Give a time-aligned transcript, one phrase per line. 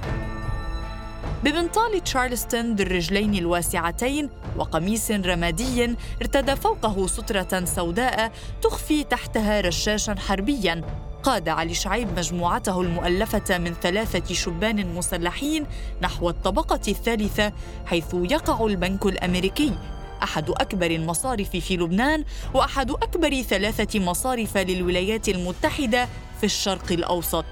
[1.43, 8.31] ببنطال تشارلستون ذي الرجلين الواسعتين وقميص رمادي ارتدى فوقه سترة سوداء
[8.61, 10.81] تخفي تحتها رشاشا حربيا.
[11.23, 15.65] قاد علي شعيب مجموعته المؤلفة من ثلاثة شبان مسلحين
[16.01, 17.51] نحو الطبقة الثالثة
[17.85, 19.71] حيث يقع البنك الأمريكي
[20.23, 26.07] أحد أكبر المصارف في لبنان وأحد أكبر ثلاثة مصارف للولايات المتحدة
[26.39, 27.45] في الشرق الأوسط.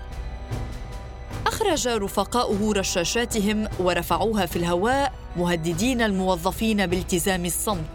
[1.48, 7.90] أخرج رفقاؤه رشاشاتهم ورفعوها في الهواء مهددين الموظفين بالتزام الصمت.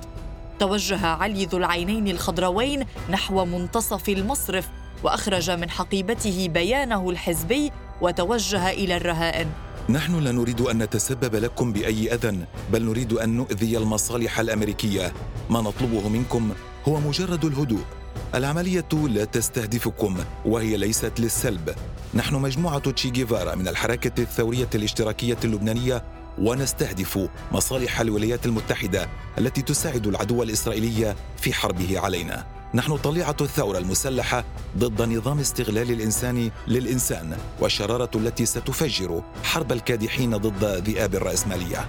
[0.58, 4.68] توجه علي ذو العينين الخضروين نحو منتصف المصرف
[5.02, 9.65] وأخرج من حقيبته بيانه الحزبي وتوجه إلى الرهائن.
[9.88, 15.12] نحن لا نريد أن نتسبب لكم بأي أذى بل نريد أن نؤذي المصالح الأمريكية.
[15.50, 16.50] ما نطلبه منكم
[16.88, 17.84] هو مجرد الهدوء.
[18.34, 21.74] العملية لا تستهدفكم وهي ليست للسلب.
[22.14, 26.04] نحن مجموعة تشي جيفارا من الحركة الثورية الاشتراكية اللبنانية
[26.38, 32.55] ونستهدف مصالح الولايات المتحدة التي تساعد العدو الإسرائيلي في حربه علينا.
[32.76, 34.44] نحن طليعة الثورة المسلحة
[34.78, 41.86] ضد نظام استغلال الإنسان للإنسان والشرارة التي ستفجر حرب الكادحين ضد ذئاب الرأسمالية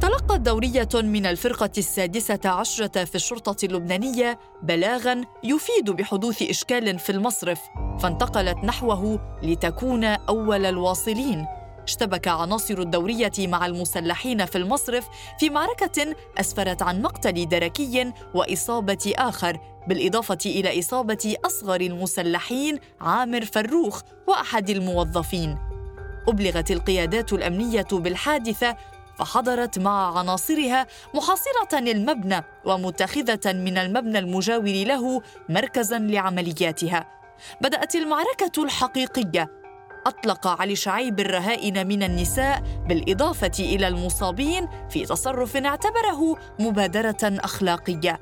[0.00, 7.60] تلقت دورية من الفرقة السادسة عشرة في الشرطة اللبنانية بلاغاً يفيد بحدوث إشكال في المصرف،
[8.02, 11.46] فانتقلت نحوه لتكون أول الواصلين.
[11.84, 15.08] اشتبك عناصر الدورية مع المسلحين في المصرف
[15.38, 24.02] في معركة أسفرت عن مقتل دركي وإصابة آخر بالإضافة إلى إصابة أصغر المسلحين عامر فروخ
[24.26, 25.58] وأحد الموظفين.
[26.28, 28.76] أبلغت القيادات الأمنية بالحادثة
[29.18, 37.06] فحضرت مع عناصرها محاصرة المبنى ومتخذة من المبنى المجاور له مركزا لعملياتها.
[37.60, 39.63] بدأت المعركة الحقيقية
[40.06, 48.18] أطلق علي شعيب الرهائن من النساء بالإضافة إلى المصابين في تصرف اعتبره مبادرة أخلاقية.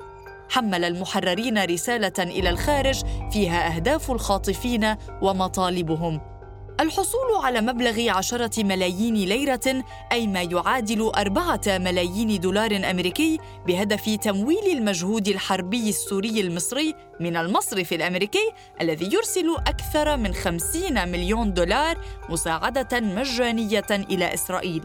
[0.49, 3.01] حمل المحررين رسالة إلى الخارج
[3.31, 6.32] فيها أهداف الخاطفين ومطالبهم.
[6.79, 14.77] الحصول على مبلغ عشرة ملايين ليرة أي ما يعادل أربعة ملايين دولار أمريكي بهدف تمويل
[14.77, 18.51] المجهود الحربي السوري المصري من المصرف الأمريكي
[18.81, 21.97] الذي يرسل أكثر من خمسين مليون دولار
[22.29, 24.83] مساعدة مجانية إلى إسرائيل.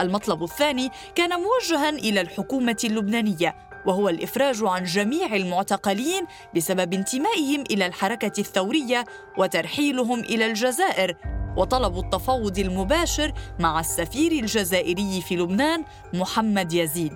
[0.00, 3.56] المطلب الثاني كان موجها إلى الحكومة اللبنانية
[3.86, 6.26] وهو الإفراج عن جميع المعتقلين
[6.56, 9.04] بسبب انتمائهم إلى الحركة الثورية
[9.38, 11.16] وترحيلهم إلى الجزائر
[11.56, 17.12] وطلب التفاوض المباشر مع السفير الجزائري في لبنان محمد يزيد.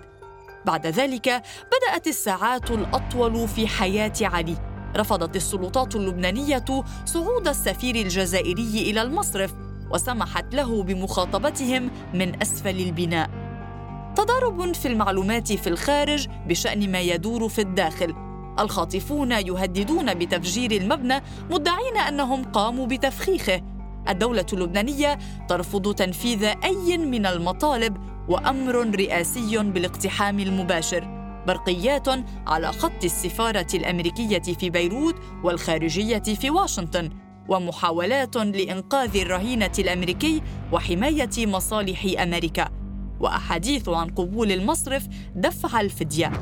[0.67, 4.57] بعد ذلك بدأت الساعات الأطول في حياة علي.
[4.97, 6.65] رفضت السلطات اللبنانية
[7.05, 9.55] صعود السفير الجزائري إلى المصرف
[9.91, 13.50] وسمحت له بمخاطبتهم من أسفل البناء.
[14.17, 18.15] تضارب في المعلومات في الخارج بشأن ما يدور في الداخل.
[18.59, 23.63] الخاطفون يهددون بتفجير المبنى مدعين أنهم قاموا بتفخيخه.
[24.09, 27.97] الدولة اللبنانية ترفض تنفيذ أي من المطالب
[28.29, 32.09] وأمر رئاسي بالاقتحام المباشر برقيات
[32.47, 37.11] على خط السفارة الأمريكية في بيروت والخارجية في واشنطن
[37.49, 40.43] ومحاولات لإنقاذ الرهينة الأمريكي
[40.73, 42.80] وحماية مصالح أمريكا.
[43.21, 46.33] وأحاديث عن قبول المصرف دفع الفدية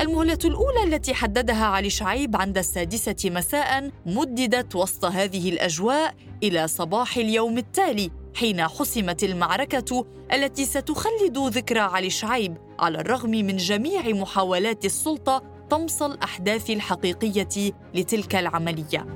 [0.00, 7.16] المهلة الأولى التي حددها علي شعيب عند السادسة مساء مددت وسط هذه الأجواء إلى صباح
[7.16, 14.84] اليوم التالي حين حسمت المعركة التي ستخلد ذكرى علي شعيب على الرغم من جميع محاولات
[14.84, 19.06] السلطة طمس الأحداث الحقيقية لتلك العملية.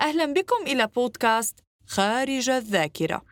[0.00, 3.22] أهلا بكم إلى بودكاست خارج الذاكرة.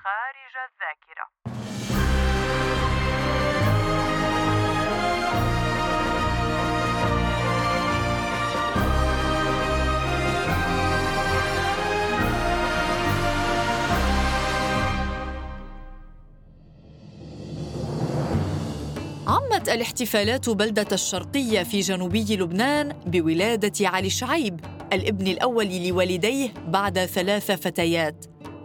[19.29, 24.61] عمت الاحتفالات بلدة الشرقية في جنوبي لبنان بولادة علي شعيب
[24.93, 28.25] الابن الأول لوالديه بعد ثلاث فتيات.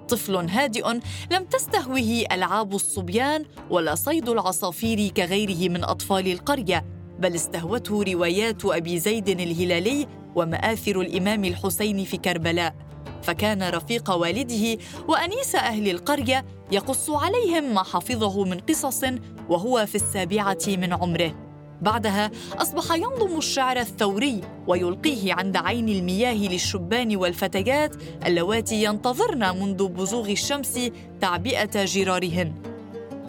[0.09, 0.91] طفل هادئ
[1.31, 6.85] لم تستهوه ألعاب الصبيان ولا صيد العصافير كغيره من أطفال القرية
[7.19, 12.75] بل استهوته روايات أبي زيد الهلالي ومآثر الإمام الحسين في كربلاء.
[13.23, 14.77] فكان رفيق والده
[15.07, 19.03] وأنيس أهل القرية يقص عليهم ما حفظه من قصص
[19.49, 21.35] وهو في السابعة من عمره.
[21.81, 30.29] بعدها أصبح ينظم الشعر الثوري ويلقيه عند عين المياه للشبان والفتيات اللواتي ينتظرن منذ بزوغ
[30.29, 30.79] الشمس
[31.21, 32.53] تعبئة جرارهن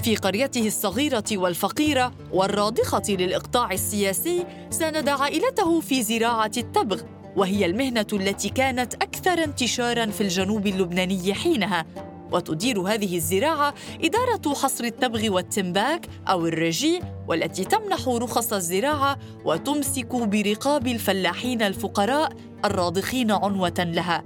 [0.02, 7.02] في قريته الصغيرة والفقيرة والراضخه للإقطاع السياسي ساند عائلته في زراعة التبغ
[7.36, 11.86] وهي المهنة التي كانت أكثر انتشارا في الجنوب اللبناني حينها.
[12.34, 20.86] وتدير هذه الزراعة إدارة حصر التبغ والتمباك أو الرجي والتي تمنح رخص الزراعة وتمسك برقاب
[20.86, 22.32] الفلاحين الفقراء
[22.64, 24.24] الراضخين عنوة لها.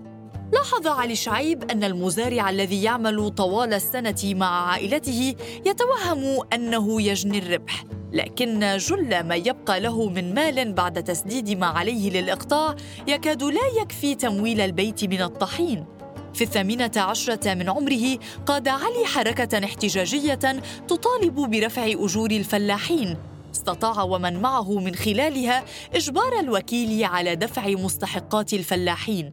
[0.53, 5.35] لاحظ علي شعيب أن المزارع الذي يعمل طوال السنة مع عائلته
[5.67, 12.11] يتوهم أنه يجني الربح لكن جل ما يبقى له من مال بعد تسديد ما عليه
[12.11, 12.77] للإقطاع
[13.07, 15.98] يكاد لا يكفي تمويل البيت من الطحين.
[16.35, 23.17] في الثامنة عشرة من عمره قاد علي حركة احتجاجية تطالب برفع أجور الفلاحين.
[23.55, 25.65] استطاع ومن معه من خلالها
[25.95, 29.33] إجبار الوكيل على دفع مستحقات الفلاحين.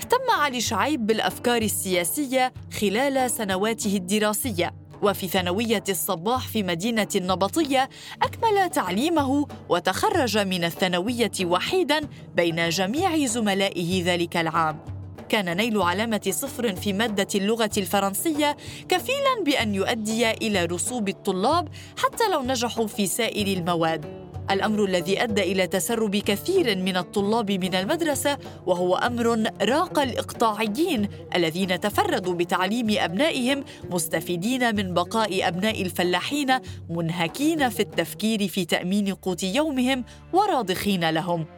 [0.00, 4.74] اهتم علي شعيب بالأفكار السياسية خلال سنواته الدراسية.
[5.02, 7.88] وفي ثانوية الصباح في مدينة النبطية
[8.22, 12.00] أكمل تعليمه وتخرج من الثانوية وحيدا
[12.36, 14.97] بين جميع زملائه ذلك العام.
[15.28, 18.56] كان نيل علامة صفر في مادة اللغة الفرنسية
[18.88, 24.28] كفيلا بأن يؤدي إلى رسوب الطلاب حتى لو نجحوا في سائر المواد.
[24.50, 31.80] الأمر الذي أدى إلى تسرب كثير من الطلاب من المدرسة وهو أمر راق الإقطاعيين الذين
[31.80, 36.58] تفردوا بتعليم أبنائهم مستفيدين من بقاء أبناء الفلاحين
[36.90, 41.57] منهكين في التفكير في تأمين قوت يومهم وراضخين لهم.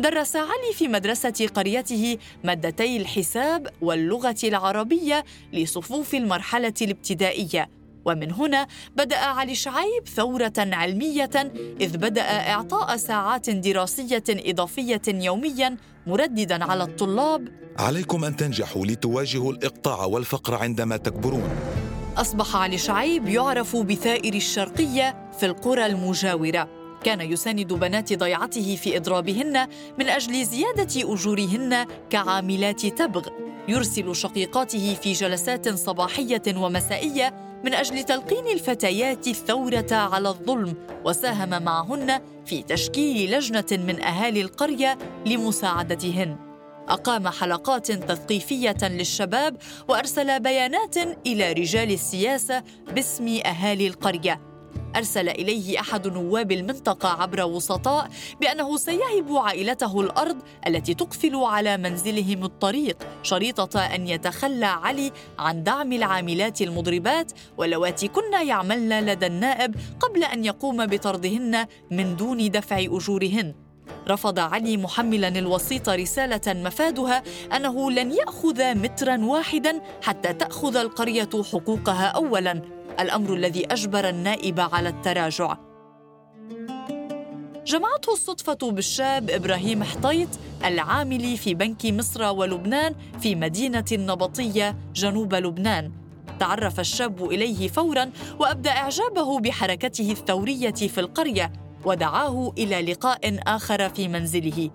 [0.00, 7.70] درس علي في مدرسة قريته مادتي الحساب واللغة العربية لصفوف المرحلة الابتدائية.
[8.04, 8.66] ومن هنا
[8.96, 17.48] بدأ علي شعيب ثورة علمية إذ بدأ إعطاء ساعات دراسية إضافية يوميا مرددا على الطلاب.
[17.78, 21.50] عليكم أن تنجحوا لتواجهوا الإقطاع والفقر عندما تكبرون.
[22.16, 26.77] أصبح علي شعيب يعرف بثائر الشرقية في القرى المجاورة.
[27.04, 29.68] كان يساند بنات ضيعته في إضرابهن
[29.98, 33.28] من أجل زيادة أجورهن كعاملات تبغ.
[33.68, 37.34] يرسل شقيقاته في جلسات صباحية ومسائية
[37.64, 40.74] من أجل تلقين الفتيات الثورة على الظلم
[41.04, 46.36] وساهم معهن في تشكيل لجنة من أهالي القرية لمساعدتهن.
[46.88, 49.56] أقام حلقات تثقيفية للشباب
[49.88, 50.96] وأرسل بيانات
[51.26, 52.62] إلى رجال السياسة
[52.94, 54.47] باسم أهالي القرية.
[54.96, 58.08] أرسل إليه أحد نواب المنطقة عبر وسطاء
[58.40, 60.36] بأنه سيهب عائلته الأرض
[60.66, 68.46] التي تقفل على منزلهم الطريق شريطة أن يتخلى علي عن دعم العاملات المضربات واللواتي كن
[68.46, 73.54] يعملن لدى النائب قبل أن يقوم بطردهن من دون دفع أجورهن.
[74.08, 77.22] رفض علي محملا الوسيط رسالة مفادها
[77.56, 82.77] أنه لن يأخذ مترا واحدا حتى تأخذ القرية حقوقها اولا.
[83.00, 85.56] الأمر الذي أجبر النائب على التراجع.
[87.66, 90.28] جمعته الصدفة بالشاب إبراهيم حطيط
[90.64, 95.92] العامل في بنك مصر ولبنان في مدينة النبطية جنوب لبنان.
[96.40, 101.52] تعرف الشاب إليه فوراً وأبدى إعجابه بحركته الثورية في القرية
[101.84, 104.70] ودعاه إلى لقاء آخر في منزله.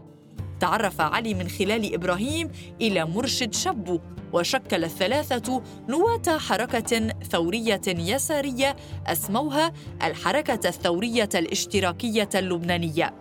[0.63, 2.51] تعرف علي من خلال إبراهيم
[2.81, 3.99] إلى مرشد شبو
[4.33, 8.75] وشكل الثلاثة نواة حركة ثورية يسارية
[9.07, 13.13] أسموها الحركة الثورية الاشتراكية اللبنانية.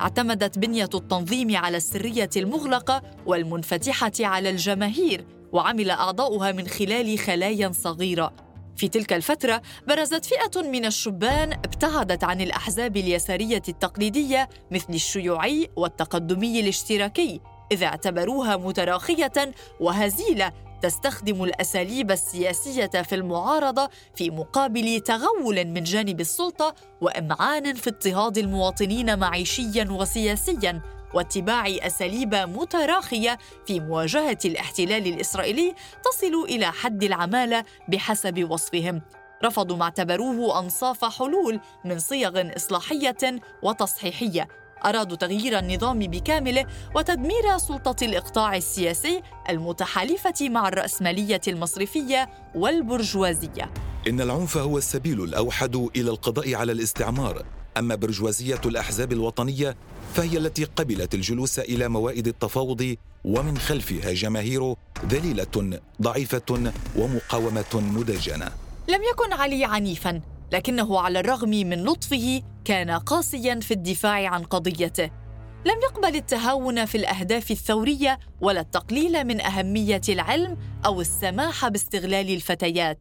[0.00, 8.49] اعتمدت بنية التنظيم على السرية المغلقة والمنفتحة على الجماهير، وعمل أعضاؤها من خلال خلايا صغيرة.
[8.80, 16.60] في تلك الفترة برزت فئة من الشبان ابتعدت عن الأحزاب اليسارية التقليدية مثل الشيوعي والتقدمي
[16.60, 17.40] الاشتراكي
[17.72, 19.32] إذ اعتبروها متراخية
[19.80, 28.38] وهزيلة تستخدم الأساليب السياسية في المعارضة في مقابل تغول من جانب السلطة وإمعان في اضطهاد
[28.38, 30.82] المواطنين معيشيا وسياسيا.
[31.14, 35.74] واتباع أساليب متراخية في مواجهة الاحتلال الإسرائيلي
[36.04, 39.02] تصل إلى حد العمالة بحسب وصفهم.
[39.44, 44.48] رفضوا ما اعتبروه أنصاف حلول من صيغ إصلاحية وتصحيحية.
[44.84, 53.70] أرادوا تغيير النظام بكامله وتدمير سلطة الإقطاع السياسي المتحالفة مع الرأسمالية المصرفية والبرجوازية.
[54.08, 57.59] إن العنف هو السبيل الأوحد إلى القضاء على الاستعمار.
[57.76, 59.76] أما برجوازية الأحزاب الوطنية
[60.14, 64.74] فهي التي قبلت الجلوس إلى موائد التفاوض ومن خلفها جماهير
[65.08, 68.48] ذليلة ضعيفة ومقاومة مدجنة.
[68.88, 70.20] لم يكن علي عنيفا
[70.52, 75.10] لكنه على الرغم من لطفه كان قاسيا في الدفاع عن قضيته.
[75.66, 82.98] لم يقبل التهاون في الأهداف الثورية ولا التقليل من أهمية العلم أو السماح باستغلال الفتيات.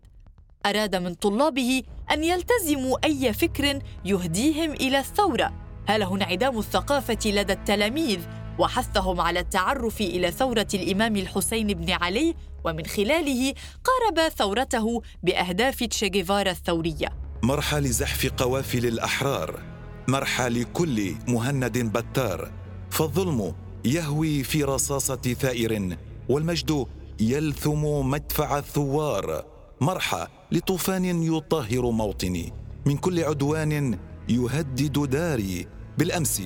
[0.66, 5.54] أراد من طلابه أن يلتزموا أي فكر يهديهم إلى الثورة.
[5.88, 8.20] هاله انعدام الثقافة لدى التلاميذ
[8.60, 12.36] وحثهم على التعرف إلى ثورة الإمام الحسين بن علي؟
[12.66, 17.10] ومن خلاله قارب ثورته بأهداف تشيغيفارا الثورية.
[17.44, 19.60] مرحى لزحف قوافل الأحرار
[20.08, 22.52] مرحى لكل مهند بتار.
[22.90, 25.98] فالظلم يهوي في رصاصة ثائر
[26.30, 26.86] والمجد
[27.20, 29.59] يلثم مدفع الثوار.
[29.82, 32.54] مرحى لطوفان يطهر موطني.
[32.86, 35.68] من كل عدوان يهدد داري.
[35.98, 36.42] بالأمس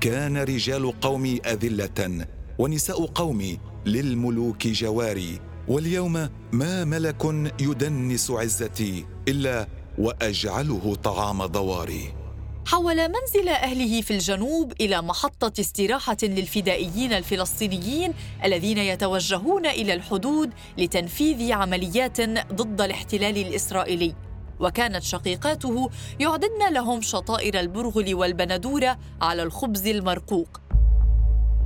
[0.00, 2.26] كان رجال قومي أذلة
[2.58, 5.40] ونساء قومي للملوك جواري.
[5.68, 12.23] واليوم ما ملك يدنس عزتي إلا وأجعله طعام ضواري
[12.66, 21.52] حول منزل أهله في الجنوب إلى محطة استراحة للفدائيين الفلسطينيين الذين يتوجهون إلى الحدود لتنفيذ
[21.52, 22.20] عمليات
[22.52, 24.14] ضد الاحتلال الإسرائيلي.
[24.60, 25.90] وكانت شقيقاته
[26.20, 30.60] يعددن لهم شطائر البرغل والبندورة على الخبز المرقوق.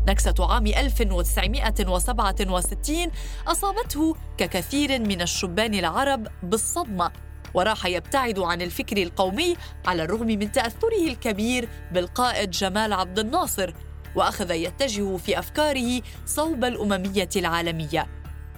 [0.09, 3.11] نكسة عام 1967
[3.47, 7.28] أصابته ككثير من الشبان العرب بالصدمة.
[7.55, 13.73] وراح يبتعد عن الفكر القومي على الرغم من تأثره الكبير بالقائد جمال عبد الناصر
[14.15, 18.07] وأخذ يتجه في أفكاره صوب الأممية العالمية.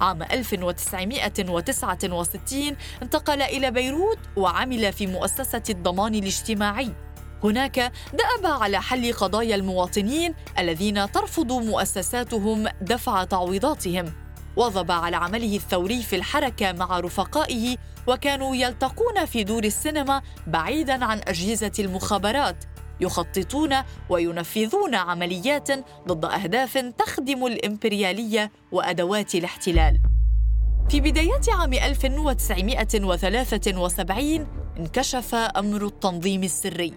[0.00, 6.92] عام 1969 انتقل إلى بيروت وعمل في مؤسسة الضمان الاجتماعي.
[7.44, 14.12] هناك دأب على حل قضايا المواطنين الذين ترفض مؤسساتهم دفع تعويضاتهم.
[14.56, 17.76] واظب على عمله الثوري في الحركة مع رفقائه
[18.06, 22.64] وكانوا يلتقون في دور السينما بعيدا عن أجهزة المخابرات
[23.00, 23.74] يخططون
[24.08, 25.68] وينفذون عمليات
[26.08, 30.00] ضد أهداف تخدم الإمبريالية وأدوات الاحتلال.
[30.88, 34.46] في بدايات عام 1973
[34.78, 36.92] انكشف أمر التنظيم السري.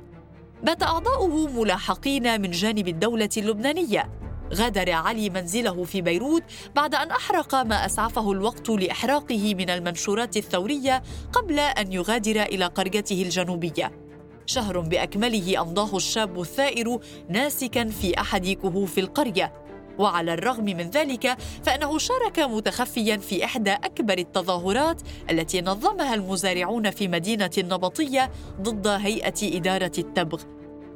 [0.63, 4.22] بات أعضاؤه ملاحقين من جانب الدولة اللبنانية.
[4.53, 6.43] غادر علي منزله في بيروت
[6.75, 13.21] بعد أن أحرق ما أسعفه الوقت لإحراقه من المنشورات الثورية قبل أن يغادر إلى قريته
[13.21, 13.91] الجنوبية.
[14.45, 19.53] شهر بأكمله أمضاه الشاب الثائر ناسكا في أحد كهوف القرية.
[19.97, 27.07] وعلى الرغم من ذلك فإنه شارك متخفيا في إحدى أكبر التظاهرات التي نظمها المزارعون في
[27.07, 28.31] مدينة النبطية
[28.61, 30.41] ضد هيئة إدارة التبغ.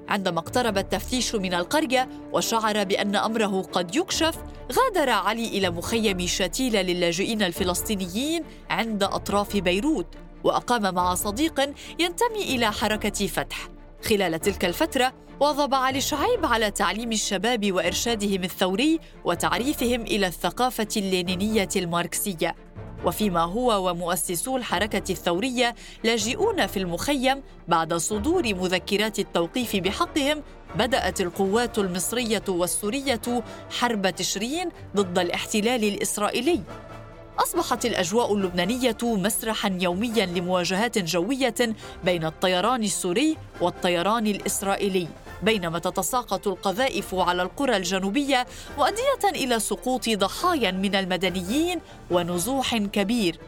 [0.09, 4.35] عندما اقترب التفتيش من القرية وشعر بأن أمره قد يكشف
[4.71, 10.07] غادر علي إلى مخيم شتيلة للاجئين الفلسطينيين عند أطراف بيروت
[10.43, 11.59] وأقام مع صديق
[11.99, 13.69] ينتمي إلى حركة فتح.
[14.03, 21.69] خلال تلك الفترة واظب علي شعيب على تعليم الشباب وإرشادهم الثوري وتعريفهم إلى الثقافة اللينينية
[21.75, 22.55] الماركسية.
[23.05, 30.43] وفيما هو ومؤسسو الحركة الثورية لاجئون في المخيم بعد صدور مذكرات التوقيف بحقهم
[30.75, 33.21] بدأت القوات المصرية والسورية
[33.79, 36.61] حرب تشرين ضد الاحتلال الإسرائيلي.
[37.39, 41.55] أصبحت الأجواء اللبنانية مسرحا يوميا لمواجهات جوية
[42.03, 45.07] بين الطيران السوري والطيران الإسرائيلي
[45.43, 48.45] بينما تتساقط القذائف على القرى الجنوبية
[48.77, 53.39] مؤديه إلى سقوط ضحايا من المدنيين ونزوح كبير.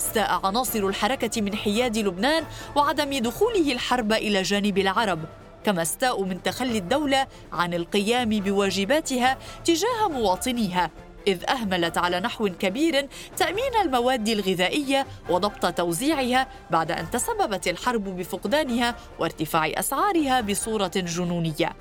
[0.00, 2.44] استاء عناصر الحركة من حياد لبنان
[2.76, 5.18] وعدم دخوله الحرب إلى جانب العرب
[5.64, 10.90] كما استاءوا من تخلي الدولة عن القيام بواجباتها تجاه مواطنيها.
[11.26, 18.96] إذ أهملت على نحو كبير تأمين المواد الغذائية وضبط توزيعها بعد أن تسببت الحرب بفقدانها
[19.18, 21.76] وارتفاع أسعارها بصورة جنونية.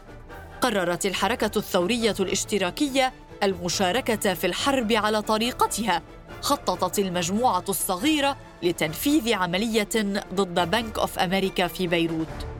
[0.61, 6.01] قررت الحركة الثورية الاشتراكية المشاركة في الحرب على طريقتها
[6.41, 9.89] خططت المجموعة الصغيرة لتنفيذ عملية
[10.33, 12.54] ضد بنك أوف أمريكا في بيروت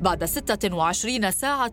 [0.00, 1.72] بعد 26 ساعة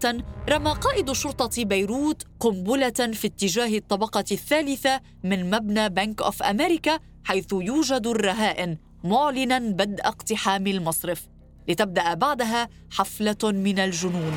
[0.50, 7.54] رمى قائد شرطة بيروت قنبلة في اتجاه الطبقة الثالثة من مبنى بنك أوف أمريكا حيث
[7.54, 11.28] يوجد الرهائن معلنا بدء اقتحام المصرف.
[11.68, 14.34] لتبدأ بعدها حفلة من الجنون.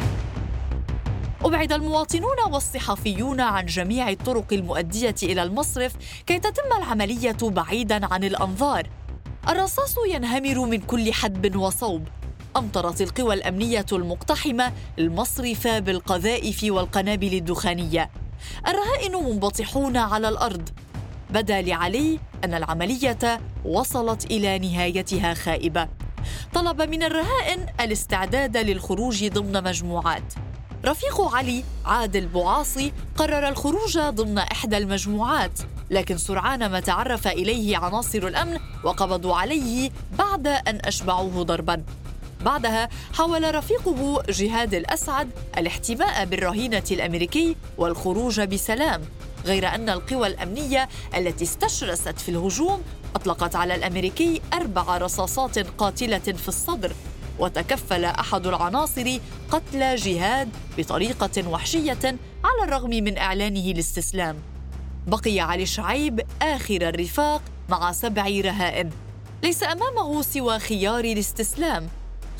[1.45, 8.91] أبعد المواطنون والصحفيون عن جميع الطرق المؤدية إلى المصرف كي تتم العملية بعيداً عن الأنظار.
[9.49, 12.09] الرصاص ينهمر من كل حدب وصوب.
[12.57, 18.11] أمطرت القوى الأمنية المقتحمة المصرف بالقذائف والقنابل الدخانية.
[18.69, 20.69] الرهائن منبطحون على الأرض.
[21.31, 25.89] بدا لعلي أن العملية وصلت إلى نهايتها خائبة.
[26.55, 30.35] طلب من الرهائن الاستعداد للخروج ضمن مجموعات.
[30.85, 38.19] رفيق علي عادل بوعاصي قرر الخروج ضمن إحدى المجموعات لكن سرعان ما تعرف إليه عناصر
[38.19, 41.85] الأمن وقبضوا عليه بعد أن أشبعوه ضرباً.
[42.45, 49.03] بعدها حاول رفيقه جهاد الأسعد الاحتماء بالرهينة الأمريكي والخروج بسلام
[49.45, 52.83] غير أن القوى الأمنية التي استشرست في الهجوم
[53.15, 56.93] أطلقت على الأمريكي أربع رصاصات قاتلة في الصدر
[57.39, 59.19] وتكفل أحد العناصر
[59.51, 61.99] قتل جهاد بطريقة وحشية
[62.45, 64.37] على الرغم من إعلانه الاستسلام.
[65.07, 68.91] بقي علي شعيب آخر الرفاق مع سبع رهائن.
[69.43, 71.89] ليس أمامه سوى خيار الاستسلام.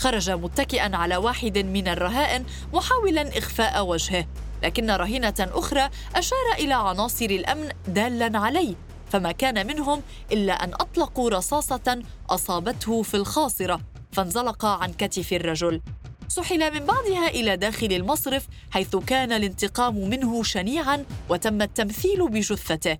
[0.01, 4.27] خرج متكئا على واحد من الرهائن محاولا إخفاء وجهه.
[4.63, 8.75] لكن رهينة أخرى أشار إلى عناصر الأمن دالا عليه
[9.11, 10.03] فما كان منهم
[10.33, 13.81] إلا أن أطلقوا رصاصة أصابته في الخاصرة
[14.13, 15.81] فانزلق عن كتف الرجل.
[16.29, 22.99] سحل من بعدها إلى داخل المصرف حيث كان الانتقام منه شنيعا وتم التمثيل بجثته.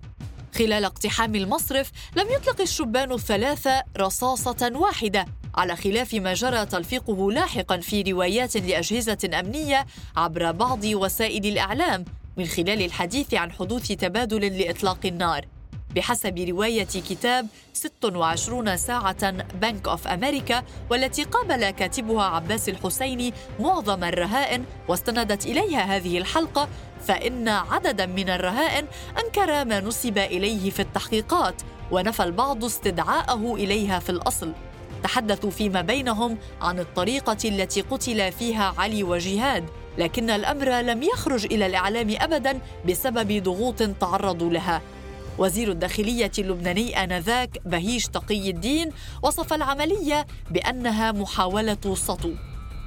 [0.55, 7.77] خلال اقتحام المصرف لم يطلق الشبان الثلاثة رصاصة واحدة على خلاف ما جرى تلفيقه لاحقا
[7.77, 9.85] في روايات لأجهزة أمنية
[10.17, 12.05] عبر بعض وسائل الإعلام
[12.37, 15.45] من خلال الحديث عن حدوث تبادل لإطلاق النار.
[15.95, 24.65] بحسب رواية كتاب 26 ساعة بنك أوف أمريكا والتي قابل كاتبها عباس الحسيني معظم الرهائن
[24.87, 26.67] واستندت إليها هذه الحلقة
[27.07, 28.85] فإن عددا من الرهائن
[29.25, 31.55] أنكر ما نسب إليه في التحقيقات
[31.91, 34.51] ونفى البعض استدعاءه إليها في الأصل.
[35.03, 39.65] تحدثوا فيما بينهم عن الطريقة التي قتل فيها علي وجهاد
[39.97, 44.81] لكن الأمر لم يخرج إلى الإعلام أبدا بسبب ضغوط تعرضوا لها.
[45.37, 48.89] وزير الداخلية اللبناني آنذاك بهيج تقي الدين
[49.23, 52.31] وصف العملية بأنها محاولة سطو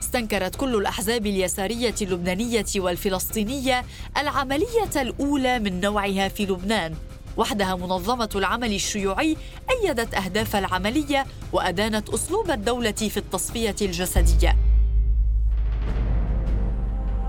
[0.02, 3.84] استنكرت كل الأحزاب اليسارية اللبنانية والفلسطينية
[4.16, 6.94] العملية الأولى من نوعها في لبنان.
[7.36, 9.36] وحدها منظمة العمل الشيوعي
[9.70, 14.56] أيدت أهداف العملية وأدانت أسلوب الدولة في التصفية الجسدية.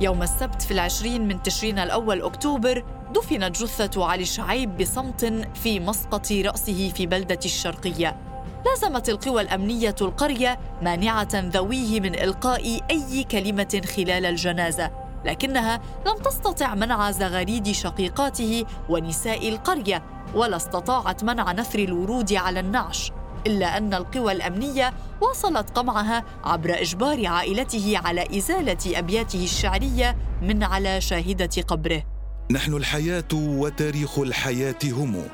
[0.02, 2.84] يوم السبت في العشرين من تشرين الأول أكتوبر
[3.16, 8.18] دفنت جثة علي شعيب بصمت في مسقط رأسه في بلدة الشرقية.
[8.66, 14.92] لازمت القوى الأمنية القرية مانعة ذويه من إلقاء أي كلمة خلال الجنازة
[15.26, 20.04] لكنها لم تستطع منع زغاريد شقيقاته ونساء القرية
[20.36, 23.12] ولا استطاعت منع نثر الورود على النعش
[23.48, 31.02] إلا أن القوى الأمنية واصلت قمعها عبر إجبار عائلته على إزالة أبياته الشعرية من على
[31.02, 32.15] شاهدة قبره.
[32.52, 35.28] نحن الحياة وتاريخ الحياة هم.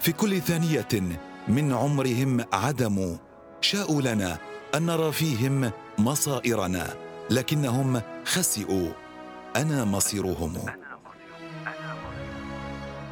[0.00, 1.18] في كل ثانية
[1.48, 3.16] من عمرهم عدموا
[3.60, 4.38] شاءوا لنا
[4.74, 6.94] أن نرى فيهم مصائرنا
[7.30, 8.88] لكنهم خسئوا.
[9.56, 10.52] أنا مصيرهم.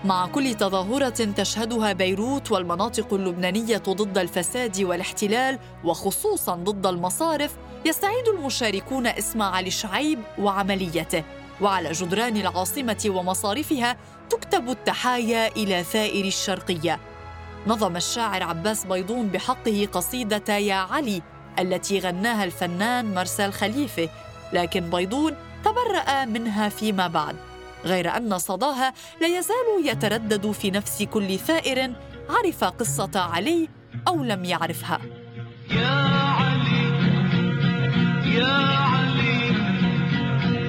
[0.04, 9.06] مع كل تظاهرة تشهدها بيروت والمناطق اللبنانية ضد الفساد والاحتلال وخصوصا ضد المصارف يستعيد المشاركون
[9.06, 11.37] اسم علي شعيب وعمليته.
[11.60, 13.96] وعلى جدران العاصمة ومصارفها
[14.30, 17.00] تكتب التحايا إلى ثائر الشرقية.
[17.66, 21.22] نظم الشاعر عباس بيضون بحقه قصيدة يا علي
[21.58, 24.08] التي غناها الفنان مرسال خليفة.
[24.52, 27.36] لكن بيضون تبرأ منها فيما بعد.
[27.84, 31.92] غير أن صداها لا يزال يتردد في نفس كل ثائر
[32.30, 33.68] عرف قصة علي
[34.08, 35.00] أو لم يعرفها.
[35.70, 35.88] يا
[36.38, 36.88] علي
[38.34, 39.07] يا علي.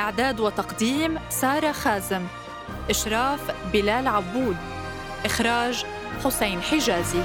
[0.00, 2.26] إعداد وتقديم سارة خازم
[2.90, 3.40] إشراف
[3.72, 4.56] بلال عبود
[5.24, 5.84] إخراج
[6.24, 7.22] حسين حجازي.